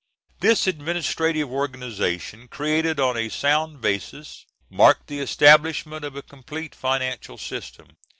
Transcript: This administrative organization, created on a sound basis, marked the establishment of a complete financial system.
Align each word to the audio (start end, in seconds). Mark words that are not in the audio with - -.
This 0.39 0.65
administrative 0.65 1.51
organization, 1.51 2.47
created 2.47 2.99
on 2.99 3.15
a 3.15 3.29
sound 3.29 3.81
basis, 3.81 4.47
marked 4.67 5.05
the 5.05 5.19
establishment 5.19 6.03
of 6.03 6.15
a 6.15 6.23
complete 6.23 6.73
financial 6.73 7.37
system. 7.37 7.97